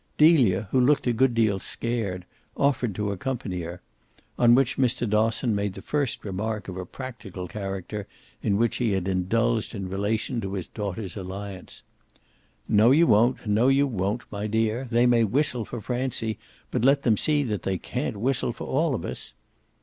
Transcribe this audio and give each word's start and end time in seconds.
Delia, 0.17 0.67
who 0.71 0.79
looked 0.79 1.05
a 1.05 1.13
good 1.13 1.35
deal 1.35 1.59
scared, 1.59 2.25
offered 2.57 2.95
to 2.95 3.11
accompany 3.11 3.61
her; 3.61 3.81
on 4.39 4.55
which 4.55 4.75
Mr. 4.79 5.07
Dosson 5.07 5.53
made 5.53 5.75
the 5.75 5.83
first 5.83 6.25
remark 6.25 6.67
of 6.67 6.75
a 6.75 6.87
practical 6.87 7.47
character 7.47 8.07
in 8.41 8.57
which 8.57 8.77
he 8.77 8.93
had 8.93 9.07
indulged 9.07 9.75
in 9.75 9.87
relation 9.91 10.41
to 10.41 10.53
his 10.53 10.67
daughter's 10.67 11.15
alliance. 11.15 11.83
"No 12.67 12.89
you 12.89 13.05
won't 13.05 13.45
no 13.45 13.67
you 13.67 13.85
won't, 13.85 14.23
my 14.31 14.47
dear. 14.47 14.87
They 14.89 15.05
may 15.05 15.23
whistle 15.23 15.65
for 15.65 15.79
Francie, 15.81 16.39
but 16.71 16.83
let 16.83 17.03
them 17.03 17.15
see 17.15 17.43
that 17.43 17.61
they 17.61 17.77
can't 17.77 18.17
whistle 18.17 18.53
for 18.53 18.65
all 18.65 18.95
of 18.95 19.05
us." 19.05 19.35